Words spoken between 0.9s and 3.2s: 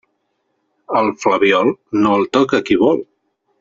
El flabiol, no el toca qui vol.